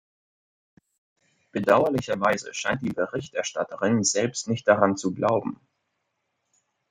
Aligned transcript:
Bedauerlicherweise 1.51 2.55
scheint 2.55 2.81
die 2.81 2.89
Berichterstatterin 2.89 4.03
selbst 4.03 4.47
nicht 4.47 4.67
daran 4.67 4.97
zu 4.97 5.13
glauben. 5.13 5.59